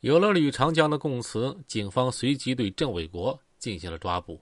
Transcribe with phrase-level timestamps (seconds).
[0.00, 4.40] 有了吕长江的供词，警方随即对郑卫国进行了抓捕。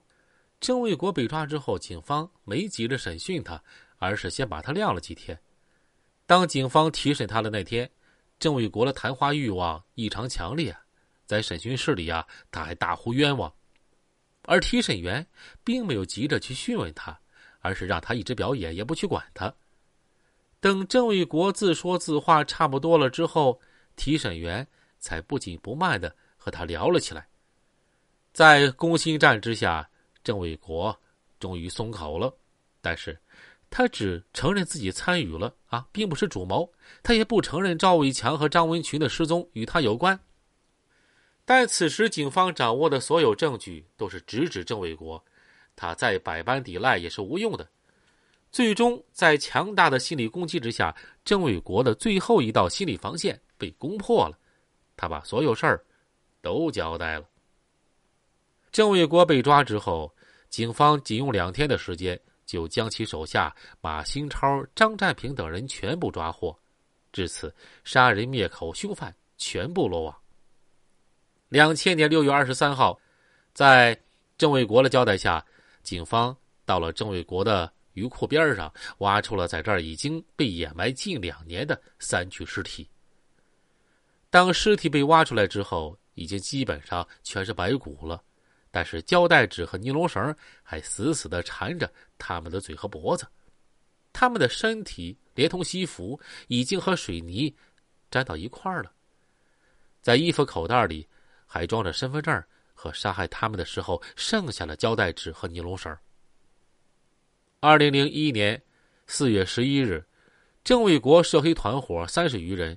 [0.61, 3.63] 郑卫国被抓之后，警方没急着审讯他，
[3.97, 5.39] 而是先把他晾了几天。
[6.27, 7.91] 当警方提审他的那天，
[8.39, 10.77] 郑卫国的谈话欲望异常强烈，
[11.25, 13.51] 在审讯室里啊，他还大呼冤枉。
[14.43, 15.27] 而提审员
[15.65, 17.19] 并没有急着去讯问他，
[17.61, 19.55] 而是让他一直表演，也不去管他。
[20.61, 23.59] 等郑卫国自说自话差不多了之后，
[23.95, 24.67] 提审员
[25.07, 27.25] 才不紧不慢的和他聊了起来。
[28.33, 29.89] 在攻心战之下，
[30.25, 30.99] 郑卫国
[31.39, 32.35] 终于松口了，
[32.81, 33.17] 但是，
[33.71, 36.69] 他只承认自己参与了啊，并不是主谋。
[37.05, 40.19] 他也不承认赵伟强和张文群的失踪与他有关。
[41.45, 45.25] 但此时，警方掌握的所有证据都是直指郑卫国，
[45.77, 47.65] 他再百般抵赖也是无用的。
[48.51, 50.93] 最终，在强大的心理攻击之下，
[51.25, 54.37] 郑卫国的最后一道心理防线被攻破了，
[54.97, 55.85] 他把所有事儿
[56.41, 57.27] 都交代了。
[58.73, 60.15] 郑卫国被抓之后，
[60.49, 66.57] 警方仅用两天的时间就将其手下马新超、张占平等人全部抓获，
[67.13, 67.55] 至此，
[67.85, 70.17] 杀人灭口凶犯全部落网。
[71.49, 72.99] 两千年六月二十三号，
[73.55, 73.99] 在
[74.37, 75.45] 郑卫国的交代下，
[75.83, 82.89] 警方到了郑卫国的鱼库边上，挖出了在这儿已经被掩埋近两年的三具尸体。
[84.37, 88.23] 当尸体被挖出来之后，已经基本上全是白骨了，
[88.71, 93.27] 但是胶带纸和尼龙绳还死死的缠着他们的嘴和脖子，
[94.13, 97.57] 他们的身体连同西服已经和水泥
[98.11, 98.93] 粘到一块儿了，
[100.03, 101.09] 在衣服口袋里。
[101.49, 105.97] 还装着身份证和杀害他们的时候剩下的胶带纸和尼龙绳。
[107.61, 108.61] 二零零一年
[109.07, 110.05] 四月十一日，
[110.65, 112.77] 郑卫国涉黑团伙三十余人，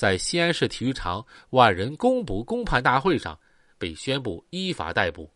[0.00, 3.38] 在西安市体育场万人公捕公判大会上
[3.76, 5.30] 被宣布依法逮捕。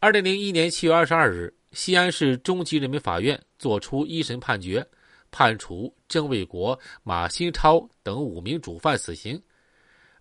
[0.00, 4.84] 二零零一年七月二十二日，西安市中级人民法院作出一审判决，
[5.30, 9.40] 判处郑卫国、马新超等五名主犯死刑。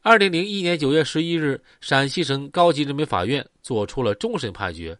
[0.04, 4.96] 二零零一年九月十一日，陕西省高级人民法院作出了终审判决。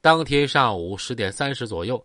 [0.00, 2.02] 当天上午十点三十左右，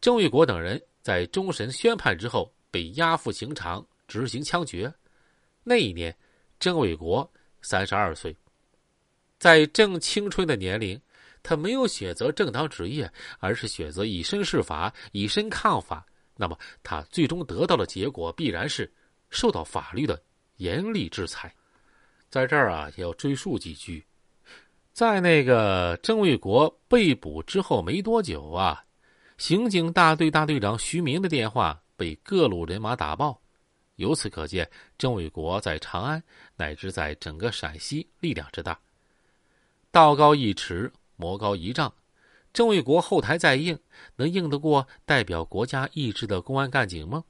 [0.00, 4.90] 郑卫国等人在终审宣判之后被押赴刑场执行枪决。
[5.64, 6.14] 那一年，
[6.60, 7.28] 郑卫国
[7.62, 8.36] 三十二岁，
[9.38, 11.00] 在正青春的年龄，
[11.42, 16.06] 他没有选择正当职业，而是选择以身试法、以身抗法。
[16.36, 18.92] 那么，他最终得到的结果必然是
[19.30, 20.22] 受到法律的
[20.56, 21.54] 严厉制裁。
[22.28, 24.04] 在这儿啊，要追溯几句，
[24.92, 28.84] 在那个郑卫国被捕之后没多久啊，
[29.38, 33.40] 刑警大队大队长徐明的电话被各路人马打爆，
[33.96, 34.68] 由此可见
[34.98, 36.22] 郑卫国在长安
[36.56, 38.78] 乃至在整个陕西力量之大。
[39.90, 41.94] 道高一尺，魔高一丈，
[42.52, 43.78] 郑卫国后台再硬，
[44.16, 47.24] 能硬得过代表国家意志的公安干警吗？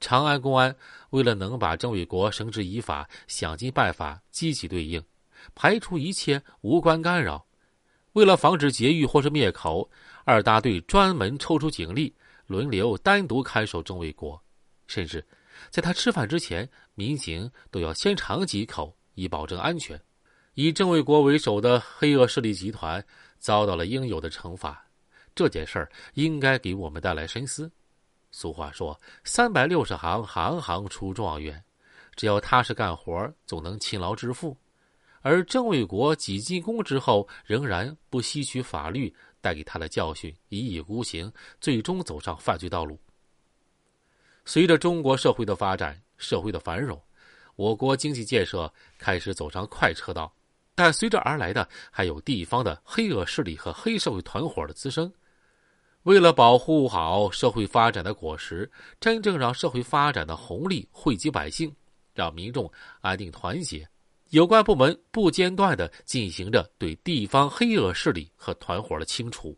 [0.00, 0.76] 长安公安
[1.10, 5.02] 为了能把郑卫国绳之以法，想尽办法积极对应，
[5.54, 7.46] 排除一切无关干扰。
[8.12, 9.90] 为了防止劫狱或是灭口，
[10.24, 12.14] 二大队专门抽出警力，
[12.46, 14.38] 轮流单独看守郑卫国。
[14.86, 15.26] 甚至
[15.70, 20.00] 在他吃饭之前，民警都要先尝几口，以保证安全。
[20.54, 23.04] 以郑卫国为首的黑恶势力集团
[23.38, 24.86] 遭到了应有的惩罚，
[25.34, 27.70] 这件事儿应该给我们带来深思。
[28.30, 31.62] 俗话说：“三百六十行，行行出状元。”
[32.16, 34.56] 只要踏实干活，总能勤劳致富。
[35.22, 42.96] 而郑卫国几进宫之后，仍然不吸取法律带给他的教训，一意孤行，最终走上犯罪道路。
[44.44, 47.00] 随着中国社会的发展，社会的繁荣，
[47.56, 50.30] 我国经济建设开始走上快车道，
[50.74, 55.10] 但随着而来的还有地方的黑恶势力和黑社会团伙的滋生。
[56.02, 61.74] 为了保护好社会发展的果实，真正让社会发展的红利惠及百姓，
[62.12, 63.88] 让民众安定团结，
[64.28, 69.56] 有关部门不间断的进行着对地方黑恶势力和团伙的清除、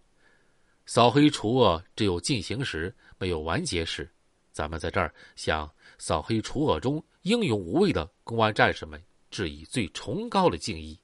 [0.84, 1.82] 扫黑除恶。
[1.96, 4.08] 只有进行时，没有完结时。
[4.56, 8.98] 咱们在这儿向扫黑除恶中英勇无畏的公安战士们
[9.30, 10.98] 致以最崇高的敬意。